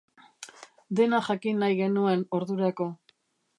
Dena 0.99 1.19
jakin 1.27 1.61
nahi 1.65 1.77
genuen 1.83 2.25
ordurako. 2.41 2.91